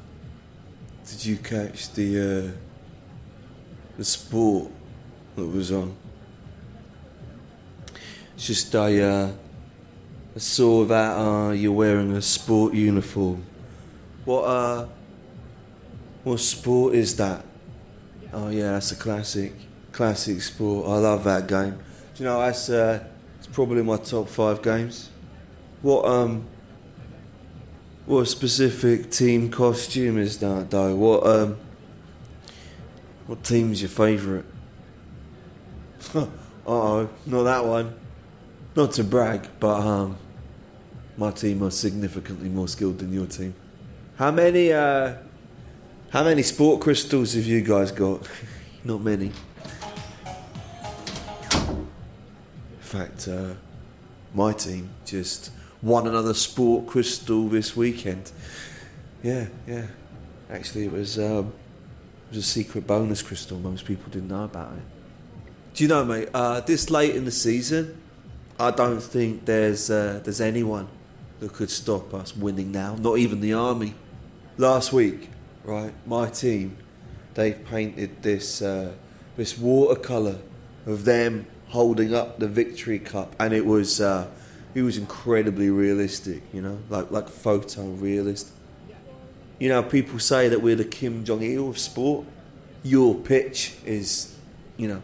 did 1.06 1.26
you 1.26 1.36
catch 1.36 1.92
the, 1.92 2.48
uh, 2.48 2.50
the 3.98 4.04
sport 4.06 4.72
that 5.34 5.44
was 5.44 5.70
on? 5.70 5.94
It's 8.34 8.46
just 8.46 8.74
I, 8.74 8.98
uh, 8.98 9.32
I 10.34 10.38
saw 10.38 10.86
that, 10.86 11.18
uh, 11.18 11.50
you're 11.50 11.72
wearing 11.72 12.12
a 12.12 12.22
sport 12.22 12.72
uniform. 12.72 13.44
What, 14.24 14.44
uh, 14.44 14.86
what 16.24 16.40
sport 16.40 16.94
is 16.94 17.14
that? 17.16 17.44
Oh 18.32 18.48
yeah, 18.48 18.72
that's 18.72 18.92
a 18.92 18.96
classic, 18.96 19.52
classic 19.92 20.40
sport. 20.40 20.88
I 20.88 20.96
love 20.96 21.24
that 21.24 21.46
game. 21.46 21.78
Do 22.14 22.22
you 22.22 22.24
know 22.24 22.40
that's 22.40 22.70
uh, 22.70 23.04
it's 23.36 23.48
probably 23.48 23.82
my 23.82 23.98
top 23.98 24.30
five 24.30 24.62
games. 24.62 25.10
What 25.82 26.06
um, 26.06 26.46
what 28.06 28.26
specific 28.28 29.10
team 29.10 29.50
costume 29.50 30.16
is 30.16 30.38
that 30.38 30.70
though? 30.70 30.94
What 30.94 31.26
um, 31.26 31.58
what 33.26 33.42
team's 33.42 33.82
your 33.82 33.88
favourite? 33.88 34.44
uh 36.14 36.26
oh, 36.66 37.08
not 37.26 37.42
that 37.42 37.64
one. 37.64 37.94
Not 38.76 38.92
to 38.92 39.04
brag, 39.04 39.48
but 39.58 39.80
um, 39.80 40.16
my 41.16 41.32
team 41.32 41.62
are 41.62 41.70
significantly 41.70 42.48
more 42.48 42.68
skilled 42.68 42.98
than 42.98 43.12
your 43.12 43.26
team. 43.26 43.54
How 44.16 44.30
many 44.30 44.72
uh? 44.72 45.16
How 46.10 46.22
many 46.22 46.42
sport 46.42 46.80
crystals 46.80 47.34
have 47.34 47.44
you 47.44 47.60
guys 47.60 47.90
got? 47.90 48.26
Not 48.84 49.02
many. 49.02 49.32
In 51.66 51.82
fact, 52.80 53.26
uh, 53.26 53.54
my 54.32 54.52
team 54.52 54.90
just 55.04 55.50
won 55.86 56.06
another 56.06 56.34
sport 56.34 56.86
crystal 56.86 57.48
this 57.48 57.76
weekend. 57.76 58.32
Yeah, 59.22 59.46
yeah. 59.66 59.86
Actually, 60.50 60.86
it 60.86 60.92
was 60.92 61.18
um, 61.18 61.52
it 62.30 62.36
was 62.36 62.38
a 62.38 62.42
secret 62.42 62.86
bonus 62.86 63.22
crystal. 63.22 63.58
Most 63.58 63.84
people 63.84 64.10
didn't 64.10 64.28
know 64.28 64.44
about 64.44 64.72
it. 64.72 64.82
Do 65.74 65.84
you 65.84 65.88
know, 65.88 66.04
mate? 66.04 66.28
Uh, 66.34 66.60
this 66.60 66.90
late 66.90 67.14
in 67.14 67.24
the 67.24 67.30
season, 67.30 68.00
I 68.58 68.70
don't 68.70 69.00
think 69.00 69.44
there's 69.44 69.90
uh, 69.90 70.20
there's 70.24 70.40
anyone 70.40 70.88
that 71.40 71.52
could 71.52 71.70
stop 71.70 72.12
us 72.14 72.36
winning 72.36 72.72
now. 72.72 72.96
Not 72.96 73.18
even 73.18 73.40
the 73.40 73.52
army. 73.52 73.94
Last 74.58 74.92
week, 74.92 75.28
right? 75.64 75.92
My 76.06 76.30
team, 76.30 76.78
they 77.34 77.52
painted 77.52 78.22
this 78.22 78.60
uh, 78.60 78.92
this 79.36 79.56
watercolor 79.56 80.38
of 80.86 81.04
them 81.04 81.46
holding 81.68 82.14
up 82.14 82.38
the 82.38 82.48
victory 82.48 82.98
cup, 82.98 83.36
and 83.38 83.52
it 83.52 83.66
was 83.66 84.00
it 84.76 84.82
was 84.82 84.98
incredibly 84.98 85.70
realistic. 85.70 86.42
You 86.52 86.60
know, 86.60 86.78
like 86.90 87.10
like 87.10 87.28
photo 87.28 87.82
realist. 87.82 88.50
You 89.58 89.70
know, 89.70 89.82
people 89.82 90.18
say 90.18 90.50
that 90.50 90.60
we're 90.60 90.76
the 90.76 90.84
Kim 90.84 91.24
Jong 91.24 91.42
Il 91.42 91.70
of 91.70 91.78
sport. 91.78 92.26
Your 92.82 93.14
pitch 93.14 93.74
is, 93.86 94.36
you 94.76 94.86
know, 94.86 95.02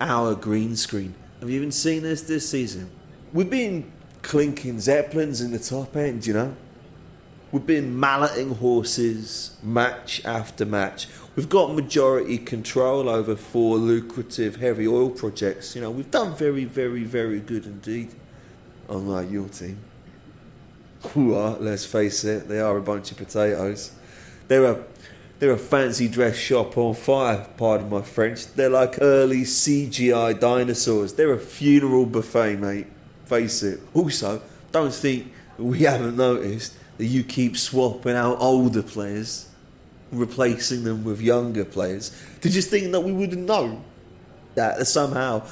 our 0.00 0.34
green 0.34 0.76
screen. 0.76 1.14
Have 1.40 1.50
you 1.50 1.56
even 1.56 1.70
seen 1.70 2.02
this 2.02 2.22
this 2.22 2.48
season? 2.48 2.90
We've 3.34 3.50
been 3.50 3.92
clinking 4.22 4.80
zeppelins 4.80 5.42
in 5.42 5.50
the 5.50 5.58
top 5.58 5.94
end. 5.94 6.26
You 6.26 6.32
know, 6.32 6.56
We've 7.52 7.66
been 7.66 8.00
malleting 8.00 8.54
horses 8.54 9.58
match 9.62 10.24
after 10.24 10.64
match. 10.64 11.06
We've 11.36 11.50
got 11.50 11.74
majority 11.74 12.38
control 12.38 13.10
over 13.10 13.36
four 13.36 13.76
lucrative 13.76 14.56
heavy 14.56 14.88
oil 14.88 15.10
projects. 15.10 15.76
You 15.76 15.82
know, 15.82 15.90
we've 15.90 16.10
done 16.10 16.34
very, 16.34 16.64
very, 16.64 17.04
very 17.04 17.40
good 17.40 17.66
indeed. 17.66 18.14
Unlike 18.88 19.30
your 19.30 19.48
team. 19.48 19.78
Who 21.14 21.34
are, 21.34 21.56
let's 21.58 21.84
face 21.84 22.24
it, 22.24 22.48
they 22.48 22.60
are 22.60 22.76
a 22.76 22.82
bunch 22.82 23.10
of 23.10 23.16
potatoes. 23.16 23.92
They're 24.48 24.64
a 24.64 24.84
they're 25.42 25.50
a 25.50 25.58
fancy 25.58 26.06
dress 26.06 26.36
shop 26.36 26.78
on 26.78 26.94
fire, 26.94 27.48
pardon 27.56 27.90
my 27.90 28.02
French. 28.02 28.46
They're 28.54 28.70
like 28.70 28.98
early 29.00 29.40
CGI 29.40 30.38
dinosaurs. 30.38 31.14
They're 31.14 31.32
a 31.32 31.38
funeral 31.40 32.06
buffet, 32.06 32.60
mate. 32.60 32.86
Face 33.24 33.64
it. 33.64 33.80
Also, 33.92 34.40
don't 34.70 34.94
think 34.94 35.32
we 35.58 35.80
haven't 35.80 36.16
noticed 36.16 36.74
that 36.96 37.06
you 37.06 37.24
keep 37.24 37.56
swapping 37.56 38.14
out 38.14 38.36
older 38.38 38.84
players, 38.84 39.48
replacing 40.12 40.84
them 40.84 41.02
with 41.02 41.20
younger 41.20 41.64
players. 41.64 42.16
Did 42.40 42.54
you 42.54 42.62
think 42.62 42.92
that 42.92 43.00
we 43.00 43.10
wouldn't 43.10 43.44
know 43.44 43.82
that 44.54 44.86
somehow 44.86 45.44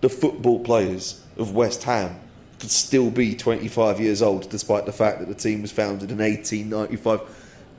the 0.00 0.08
football 0.08 0.58
players 0.58 1.22
of 1.36 1.54
West 1.54 1.84
Ham 1.84 2.18
could 2.60 2.70
still 2.70 3.10
be 3.10 3.34
25 3.34 4.00
years 4.00 4.22
old 4.22 4.48
despite 4.50 4.86
the 4.86 4.92
fact 4.92 5.18
that 5.20 5.28
the 5.28 5.34
team 5.34 5.62
was 5.62 5.72
founded 5.72 6.10
in 6.10 6.18
1895? 6.18 7.20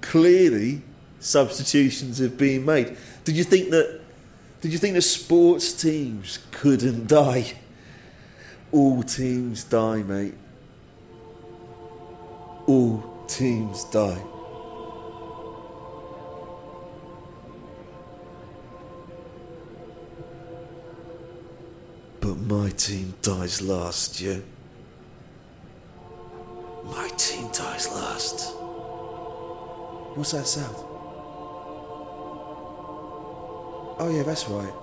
Clearly, 0.02 0.82
substitutions 1.20 2.20
have 2.20 2.38
been 2.38 2.66
made. 2.66 2.98
Did 3.24 3.36
you 3.36 3.44
think 3.44 3.70
that? 3.72 4.02
Did 4.62 4.72
you 4.72 4.78
think 4.80 4.96
the 4.96 5.02
sports 5.02 5.72
teams 5.74 6.40
couldn't 6.52 7.08
die? 7.08 7.54
All 8.72 9.04
teams 9.04 9.64
die, 9.64 10.04
mate 10.04 10.34
all 12.68 13.02
teams 13.28 13.86
die. 13.86 14.22
But 22.20 22.38
my 22.40 22.70
team 22.72 23.14
dies 23.22 23.62
last, 23.62 24.20
yeah? 24.20 24.40
What's 30.18 30.32
that 30.32 30.48
sound? 30.48 30.76
Oh, 34.00 34.10
yeah, 34.12 34.24
that's 34.24 34.50
right. 34.50 34.74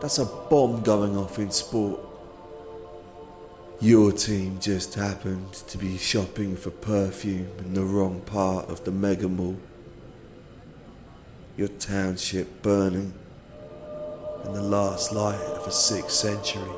That's 0.00 0.18
a 0.18 0.24
bomb 0.24 0.82
going 0.82 1.16
off 1.16 1.38
in 1.38 1.52
sport. 1.52 2.00
Your 3.78 4.10
team 4.10 4.58
just 4.58 4.94
happened 4.94 5.52
to 5.52 5.78
be 5.78 5.98
shopping 5.98 6.56
for 6.56 6.70
perfume 6.70 7.48
in 7.60 7.74
the 7.74 7.84
wrong 7.84 8.22
part 8.22 8.68
of 8.68 8.82
the 8.84 8.90
mega 8.90 9.28
mall. 9.28 9.56
Your 11.56 11.68
township 11.68 12.62
burning 12.62 13.14
in 14.46 14.52
the 14.52 14.62
last 14.62 15.12
light 15.12 15.38
of 15.38 15.64
a 15.64 15.70
sixth 15.70 16.10
century. 16.10 16.74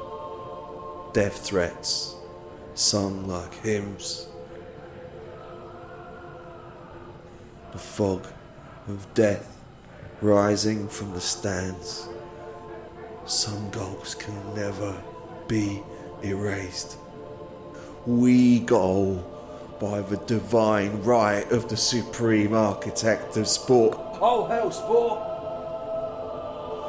Death 1.14 1.46
threats 1.46 2.16
sung 2.74 3.26
like 3.26 3.54
hymns. 3.64 4.28
Fog 7.78 8.26
of 8.88 9.12
death 9.14 9.56
rising 10.20 10.88
from 10.88 11.12
the 11.12 11.20
stands. 11.20 12.08
Some 13.26 13.70
goals 13.70 14.14
can 14.14 14.54
never 14.54 15.00
be 15.47 15.82
erased. 16.23 16.97
We 18.06 18.61
go 18.61 19.25
by 19.80 20.00
the 20.00 20.16
divine 20.16 21.02
right 21.02 21.50
of 21.52 21.68
the 21.68 21.76
supreme 21.76 22.54
architect 22.54 23.37
of 23.37 23.47
sport. 23.47 23.97
Oh, 24.20 24.47
hell, 24.47 24.70
sport! 24.70 25.20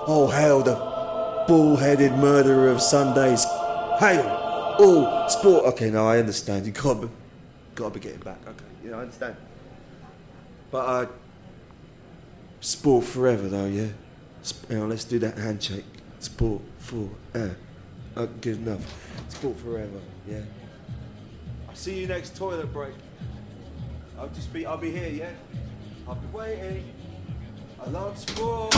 Oh, 0.07 0.27
hell, 0.33 0.63
the 0.63 1.45
bull-headed 1.47 2.13
murderer 2.13 2.69
of 2.69 2.81
Sundays. 2.81 3.43
Hail! 3.99 4.23
Oh, 4.79 5.27
sport! 5.27 5.65
Okay, 5.65 5.91
now 5.91 6.07
I 6.07 6.17
understand. 6.17 6.65
You 6.65 6.71
gotta 6.71 7.07
be, 7.07 7.09
gotta 7.75 7.93
be 7.93 7.99
getting 7.99 8.21
back. 8.21 8.39
Okay, 8.47 8.65
yeah, 8.85 8.95
I 8.95 9.01
understand. 9.01 9.35
But, 10.71 10.87
I 10.87 11.07
sport 12.59 13.05
forever, 13.05 13.47
though, 13.47 13.65
yeah? 13.65 13.87
Sp- 14.45 14.69
you 14.69 14.77
know, 14.77 14.87
let's 14.87 15.03
do 15.03 15.19
that 15.19 15.37
handshake. 15.37 15.85
Sport 16.19 16.61
for, 16.77 17.09
uh, 17.33 17.49
uh, 18.15 18.25
good 18.41 18.57
enough. 18.57 18.85
Sport 19.29 19.57
forever, 19.59 19.99
yeah? 20.27 20.41
I'll 21.67 21.75
see 21.75 22.01
you 22.01 22.07
next 22.07 22.35
toilet 22.35 22.71
break. 22.71 22.93
I'll 24.17 24.29
just 24.29 24.51
be, 24.53 24.65
I'll 24.65 24.77
be 24.77 24.91
here, 24.91 25.09
yeah? 25.09 25.31
I'll 26.07 26.15
be 26.15 26.27
waiting. 26.27 26.83
I 27.81 27.89
love 27.89 28.17
sport. 28.17 28.75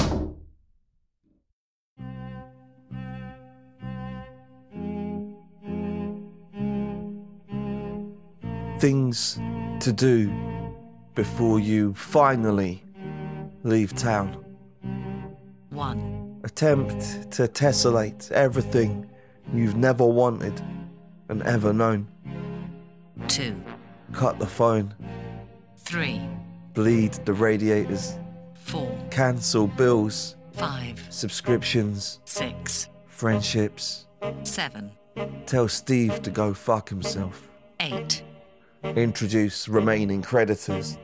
Things 8.79 9.39
to 9.79 9.91
do 9.93 10.50
before 11.15 11.59
you 11.59 11.93
finally 11.93 12.83
leave 13.63 13.93
town. 13.95 14.43
1, 15.69 16.41
Attempt 16.43 17.31
to 17.31 17.43
tessellate 17.43 18.31
everything 18.31 19.09
you've 19.53 19.75
never 19.75 20.05
wanted 20.05 20.59
and 21.29 21.41
ever 21.43 21.71
known. 21.73 22.07
2, 23.27 23.55
Cut 24.13 24.39
the 24.39 24.47
phone, 24.47 24.93
3, 25.77 26.21
bleed 26.73 27.13
the 27.25 27.33
radiators, 27.33 28.17
4, 28.55 28.97
cancel 29.11 29.67
bills, 29.67 30.35
5, 30.53 31.07
subscriptions, 31.09 32.19
6, 32.25 32.89
friendships. 33.07 34.07
7, 34.43 34.91
Tell 35.45 35.67
Steve 35.67 36.21
to 36.23 36.31
go 36.31 36.53
fuck 36.53 36.89
himself. 36.89 37.47
8, 37.79 38.23
Introduce 38.83 39.67
remaining 39.69 40.21
creditors 40.21 40.97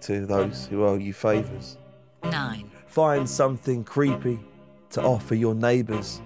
to 0.00 0.26
those 0.26 0.66
who 0.66 0.84
owe 0.84 0.96
you 0.96 1.12
favours. 1.12 1.78
9, 2.22 2.70
Find 2.86 3.28
something 3.28 3.82
creepy 3.84 4.38
to 4.90 5.02
offer 5.02 5.34
your 5.34 5.54
neighbours. 5.54 6.22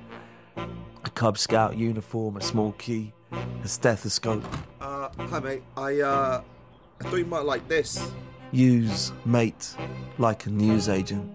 A 0.57 1.11
Cub 1.11 1.39
Scout 1.39 1.77
uniform, 1.77 2.37
a 2.37 2.43
small 2.43 2.73
key, 2.73 3.13
a 3.65 3.69
stethoscope. 3.69 4.45
Uh, 4.81 5.09
hi 5.17 5.41
mate. 5.41 5.63
I, 5.77 6.01
uh, 6.01 6.43
I 7.01 7.05
thought 7.05 7.17
you 7.17 7.25
might 7.25 7.45
like 7.45 7.67
this. 7.69 8.11
Use 8.53 9.13
mate 9.25 9.75
like 10.19 10.47
a 10.47 10.51
newsagent. 10.51 11.31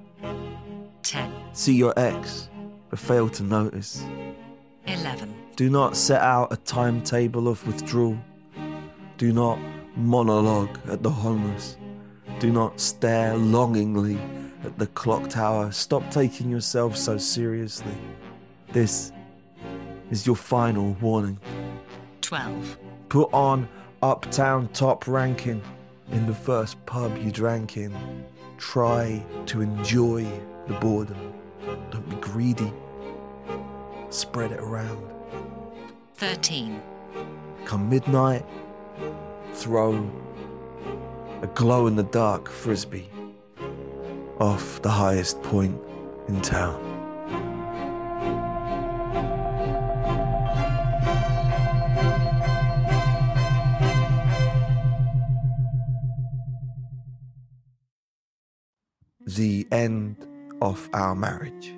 10, 1.01 1.33
See 1.53 1.73
your 1.75 1.93
ex, 1.97 2.49
but 2.89 2.99
fail 2.99 3.27
to 3.29 3.43
notice. 3.43 4.03
11, 4.87 5.33
Do 5.55 5.69
not 5.69 5.95
set 5.95 6.19
out 6.19 6.51
a 6.51 6.57
timetable 6.57 7.47
of 7.47 7.65
withdrawal. 7.67 8.17
Do 9.17 9.31
not 9.31 9.59
monologue 9.95 10.79
at 10.89 11.03
the 11.03 11.11
homeless. 11.11 11.77
Do 12.39 12.51
not 12.51 12.79
stare 12.79 13.37
longingly 13.37 14.17
at 14.63 14.79
the 14.79 14.87
clock 14.87 15.29
tower. 15.29 15.71
Stop 15.71 16.09
taking 16.09 16.49
yourself 16.49 16.97
so 16.97 17.19
seriously. 17.19 17.93
This 18.71 19.11
is 20.09 20.25
your 20.25 20.35
final 20.35 20.93
warning. 20.99 21.39
12, 22.21 22.79
Put 23.09 23.31
on 23.31 23.69
uptown 24.01 24.69
top 24.69 25.07
ranking 25.07 25.61
in 26.11 26.25
the 26.25 26.33
first 26.33 26.83
pub 26.87 27.15
you 27.19 27.31
drank 27.31 27.77
in. 27.77 27.95
Try 28.57 29.23
to 29.45 29.61
enjoy 29.61 30.25
the 30.67 30.73
boredom. 30.73 31.33
Don't 31.91 32.09
be 32.09 32.15
greedy. 32.15 32.73
Spread 34.09 34.51
it 34.51 34.59
around. 34.59 35.12
13, 36.23 36.81
Come 37.65 37.89
midnight, 37.89 38.45
throw 39.51 40.09
a 41.41 41.47
glow 41.47 41.85
in 41.85 41.97
the 41.97 42.03
dark 42.03 42.47
frisbee 42.47 43.09
off 44.39 44.81
the 44.83 44.89
highest 44.89 45.43
point 45.43 45.77
in 46.29 46.39
town. 46.39 46.79
The 59.25 59.67
end 59.73 60.25
of 60.61 60.89
our 60.93 61.15
marriage. 61.15 61.73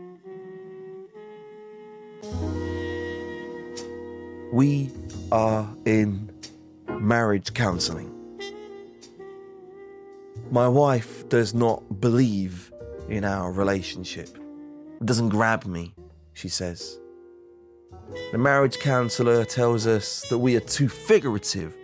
We 4.54 4.92
are 5.32 5.68
in 5.86 6.32
marriage 6.88 7.54
counseling. 7.54 8.12
My 10.52 10.68
wife 10.68 11.28
does 11.30 11.54
not 11.54 12.00
believe 12.00 12.72
in 13.10 13.26
our 13.26 13.52
relationship. 13.52 14.30
It 15.02 15.06
doesn't 15.06 15.30
grab 15.30 15.66
me, 15.66 15.96
she 16.34 16.48
says. 16.48 17.00
The 18.32 18.38
marriage 18.38 18.80
counselor 18.80 19.46
tells 19.46 19.88
us 19.88 20.28
that 20.30 20.38
we 20.38 20.56
are 20.56 20.62
too 20.62 20.90
figurative. 20.90 21.76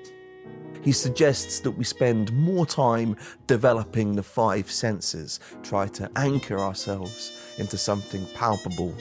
He 0.84 0.91
suggests 0.91 1.60
that 1.62 1.71
we 1.71 1.84
spend 1.84 2.32
more 2.34 2.65
time 2.65 3.17
developing 3.47 4.15
the 4.15 4.24
five 4.24 4.69
senses, 4.71 5.39
try 5.63 5.88
to 5.89 6.10
anchor 6.15 6.60
ourselves 6.60 7.32
into 7.58 7.78
something 7.78 8.26
palpable. 8.36 8.95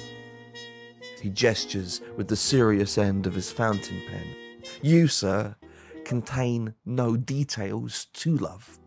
He 1.21 1.31
gestures 1.31 2.01
with 2.17 2.29
the 2.29 2.37
serious 2.37 2.97
end 2.97 3.27
of 3.27 3.35
his 3.35 3.53
fountain 3.53 4.01
pen. 4.09 4.35
You, 4.83 5.09
sir, 5.09 5.57
contain 6.05 6.75
no 6.85 7.17
details 7.17 8.07
to 8.15 8.37
love. 8.37 8.79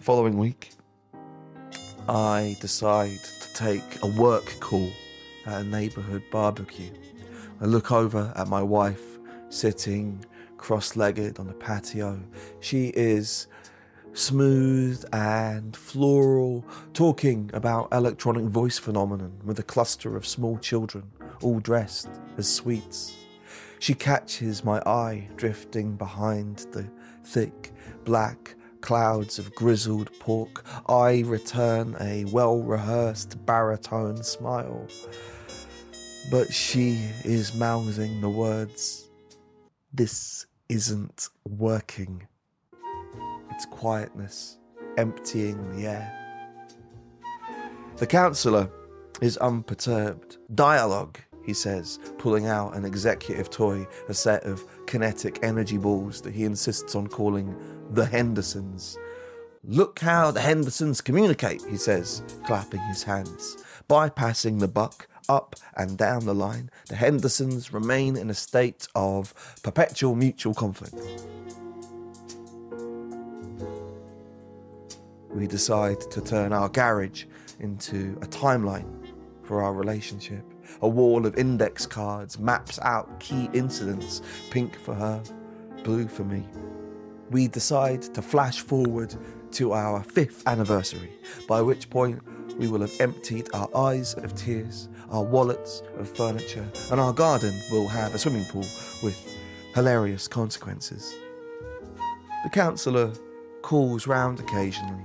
Following 0.00 0.36
week, 0.36 0.70
I 2.08 2.56
decide 2.60 3.20
to 3.20 3.54
take 3.54 4.02
a 4.02 4.06
work 4.06 4.58
call 4.60 4.90
at 5.46 5.60
a 5.60 5.64
neighbourhood 5.64 6.24
barbecue. 6.30 6.90
I 7.60 7.66
look 7.66 7.92
over 7.92 8.32
at 8.36 8.48
my 8.48 8.62
wife 8.62 9.18
sitting 9.48 10.24
cross 10.56 10.96
legged 10.96 11.38
on 11.38 11.46
the 11.46 11.54
patio. 11.54 12.20
She 12.60 12.88
is 12.88 13.46
smooth 14.14 15.04
and 15.12 15.76
floral, 15.76 16.64
talking 16.92 17.50
about 17.54 17.88
electronic 17.92 18.44
voice 18.44 18.78
phenomenon 18.78 19.32
with 19.44 19.58
a 19.58 19.62
cluster 19.62 20.16
of 20.16 20.26
small 20.26 20.58
children, 20.58 21.10
all 21.42 21.60
dressed 21.60 22.08
as 22.36 22.52
sweets. 22.52 23.16
She 23.78 23.94
catches 23.94 24.64
my 24.64 24.80
eye 24.86 25.28
drifting 25.36 25.96
behind 25.96 26.66
the 26.72 26.88
thick 27.24 27.72
black 28.04 28.54
clouds 28.80 29.38
of 29.38 29.54
grizzled 29.54 30.10
pork. 30.20 30.64
I 30.88 31.20
return 31.20 31.96
a 32.00 32.24
well 32.26 32.58
rehearsed 32.60 33.44
baritone 33.46 34.22
smile. 34.22 34.86
But 36.30 36.52
she 36.52 37.00
is 37.24 37.54
mouthing 37.54 38.20
the 38.20 38.28
words, 38.28 39.10
This 39.92 40.46
isn't 40.68 41.28
working. 41.44 42.28
It's 43.62 43.70
quietness, 43.70 44.58
emptying 44.96 45.76
the 45.76 45.86
air. 45.86 46.12
The 47.98 48.08
counsellor 48.08 48.68
is 49.20 49.36
unperturbed. 49.36 50.38
Dialogue, 50.56 51.20
he 51.44 51.54
says, 51.54 52.00
pulling 52.18 52.46
out 52.46 52.74
an 52.74 52.84
executive 52.84 53.50
toy, 53.50 53.86
a 54.08 54.14
set 54.14 54.42
of 54.42 54.64
kinetic 54.86 55.38
energy 55.44 55.76
balls 55.76 56.20
that 56.22 56.34
he 56.34 56.42
insists 56.42 56.96
on 56.96 57.06
calling 57.06 57.56
the 57.92 58.04
Hendersons. 58.04 58.98
Look 59.62 60.00
how 60.00 60.32
the 60.32 60.40
Hendersons 60.40 61.00
communicate, 61.00 61.62
he 61.70 61.76
says, 61.76 62.24
clapping 62.44 62.80
his 62.80 63.04
hands. 63.04 63.58
Bypassing 63.88 64.58
the 64.58 64.66
buck, 64.66 65.06
up 65.28 65.54
and 65.76 65.96
down 65.96 66.26
the 66.26 66.34
line, 66.34 66.68
the 66.88 66.96
Hendersons 66.96 67.72
remain 67.72 68.16
in 68.16 68.28
a 68.28 68.34
state 68.34 68.88
of 68.96 69.32
perpetual 69.62 70.16
mutual 70.16 70.52
conflict. 70.52 70.96
We 75.32 75.46
decide 75.46 76.00
to 76.10 76.20
turn 76.20 76.52
our 76.52 76.68
garage 76.68 77.24
into 77.60 78.18
a 78.20 78.26
timeline 78.26 79.06
for 79.42 79.62
our 79.62 79.72
relationship. 79.72 80.44
A 80.82 80.88
wall 80.88 81.26
of 81.26 81.36
index 81.36 81.86
cards 81.86 82.38
maps 82.38 82.78
out 82.82 83.18
key 83.18 83.48
incidents 83.52 84.22
pink 84.50 84.78
for 84.78 84.94
her, 84.94 85.22
blue 85.84 86.06
for 86.06 86.24
me. 86.24 86.46
We 87.30 87.48
decide 87.48 88.02
to 88.14 88.22
flash 88.22 88.60
forward 88.60 89.14
to 89.52 89.72
our 89.72 90.02
fifth 90.02 90.46
anniversary, 90.46 91.12
by 91.48 91.62
which 91.62 91.88
point 91.88 92.20
we 92.58 92.68
will 92.68 92.80
have 92.82 93.00
emptied 93.00 93.48
our 93.54 93.68
eyes 93.74 94.14
of 94.14 94.34
tears, 94.34 94.88
our 95.10 95.22
wallets 95.22 95.82
of 95.96 96.08
furniture, 96.10 96.66
and 96.90 97.00
our 97.00 97.12
garden 97.12 97.54
will 97.70 97.88
have 97.88 98.14
a 98.14 98.18
swimming 98.18 98.44
pool 98.44 98.66
with 99.02 99.18
hilarious 99.74 100.28
consequences. 100.28 101.14
The 102.44 102.50
counsellor 102.50 103.12
calls 103.62 104.06
round 104.06 104.40
occasionally, 104.40 105.04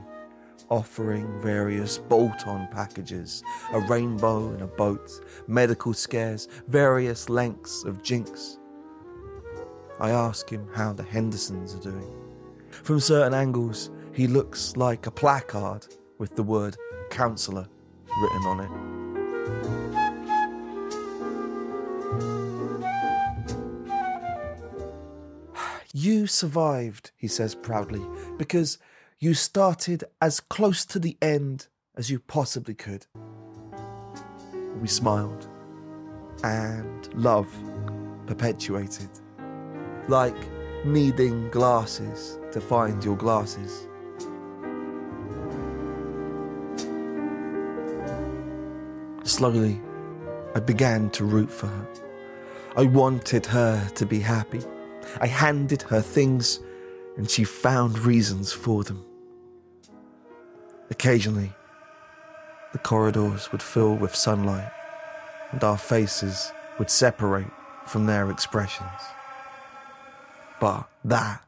offering 0.70 1.42
various 1.42 1.98
bolt 1.98 2.48
on 2.48 2.68
packages 2.68 3.44
a 3.74 3.80
rainbow 3.82 4.50
and 4.50 4.62
a 4.62 4.68
boat, 4.68 5.10
medical 5.48 5.94
scares, 5.94 6.48
various 6.68 7.30
lengths 7.30 7.84
of 7.86 8.04
jinx. 8.04 8.60
I 10.00 10.12
ask 10.12 10.50
him 10.50 10.68
how 10.74 10.94
the 10.94 11.04
Hendersons 11.04 11.74
are 11.74 11.80
doing. 11.80 12.14
From 12.70 13.00
certain 13.00 13.34
angles, 13.34 13.90
he 14.14 14.28
looks 14.28 14.76
like 14.78 15.08
a 15.08 15.12
placard 15.12 15.88
with 16.18 16.36
the 16.36 16.44
word 16.44 16.78
counsellor 17.10 17.68
written 18.22 18.46
on 18.46 18.60
it. 18.60 18.72
You 25.94 26.28
survived, 26.28 27.12
he 27.18 27.28
says 27.28 27.56
proudly, 27.56 28.06
because 28.38 28.78
you 29.20 29.34
started 29.34 30.04
as 30.22 30.40
close 30.40 30.86
to 30.86 31.00
the 31.00 31.18
end 31.22 31.68
as 31.96 32.12
you 32.12 32.20
possibly 32.20 32.76
could. 32.76 33.08
We 34.80 34.88
smiled, 34.88 35.48
and 36.44 37.12
love 37.16 37.48
perpetuated, 38.28 39.10
like 40.08 40.38
needing 40.86 41.50
glasses 41.50 42.38
to 42.52 42.62
find 42.62 43.04
your 43.04 43.16
glasses. 43.16 43.88
Slowly, 49.24 49.82
I 50.54 50.60
began 50.60 51.10
to 51.12 51.26
root 51.26 51.52
for 51.52 51.66
her. 51.68 51.88
I 52.76 52.84
wanted 52.84 53.48
her 53.48 53.90
to 53.96 54.06
be 54.06 54.20
happy. 54.20 54.62
I 55.20 55.26
handed 55.26 55.82
her 55.82 56.02
things, 56.02 56.60
and 57.18 57.30
she 57.30 57.44
found 57.44 58.00
reasons 58.00 58.54
for 58.54 58.84
them. 58.84 59.04
Occasionally, 60.90 61.52
the 62.72 62.80
corridors 62.80 63.52
would 63.52 63.62
fill 63.62 63.96
with 63.96 64.16
sunlight, 64.16 64.72
and 65.52 65.64
our 65.64 65.78
faces 65.78 66.52
would 66.80 66.90
separate 66.90 67.48
from 67.86 68.06
their 68.06 68.30
expressions. 68.30 69.02
But 70.62 70.88
that 71.04 71.42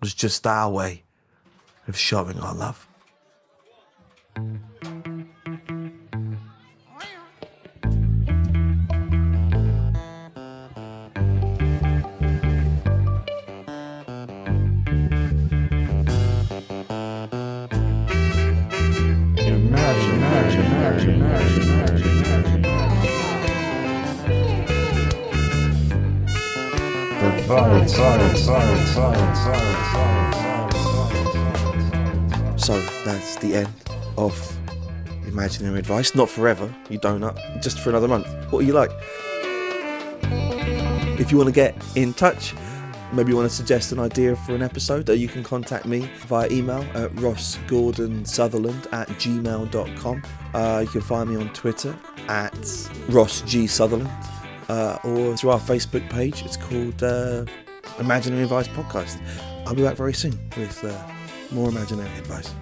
was 0.00 0.14
just 0.14 0.46
our 0.46 0.70
way 0.70 1.02
of 1.86 1.96
showing 1.96 2.38
our 2.40 2.54
love. 2.54 2.88
That's 33.04 33.36
the 33.36 33.54
end 33.56 33.68
of 34.16 34.58
Imaginary 35.26 35.78
Advice. 35.78 36.14
Not 36.14 36.28
forever, 36.28 36.72
you 36.88 36.98
donut, 36.98 37.62
just 37.62 37.80
for 37.80 37.90
another 37.90 38.08
month. 38.08 38.26
What 38.50 38.60
are 38.60 38.66
you 38.66 38.72
like? 38.72 38.90
If 41.18 41.30
you 41.30 41.38
want 41.38 41.48
to 41.48 41.52
get 41.54 41.76
in 41.94 42.14
touch, 42.14 42.54
maybe 43.12 43.30
you 43.30 43.36
want 43.36 43.48
to 43.48 43.54
suggest 43.54 43.92
an 43.92 43.98
idea 43.98 44.34
for 44.34 44.54
an 44.54 44.62
episode, 44.62 45.08
uh, 45.08 45.12
you 45.12 45.28
can 45.28 45.42
contact 45.44 45.86
me 45.86 46.10
via 46.26 46.48
email 46.50 46.82
at 46.94 47.10
rossgordonsutherland 47.12 48.92
at 48.92 49.08
gmail.com. 49.08 50.22
Uh, 50.54 50.80
you 50.82 50.88
can 50.88 51.00
find 51.00 51.30
me 51.30 51.36
on 51.36 51.52
Twitter 51.52 51.96
at 52.28 52.52
rossgsutherland 53.08 54.10
uh, 54.68 54.98
or 55.04 55.36
through 55.36 55.50
our 55.50 55.60
Facebook 55.60 56.08
page. 56.10 56.42
It's 56.42 56.56
called 56.56 57.02
uh, 57.02 57.44
Imaginary 57.98 58.42
Advice 58.42 58.68
Podcast. 58.68 59.20
I'll 59.66 59.74
be 59.74 59.82
back 59.82 59.96
very 59.96 60.14
soon 60.14 60.38
with 60.56 60.82
uh, 60.84 61.10
more 61.52 61.68
imaginary 61.68 62.10
advice. 62.18 62.52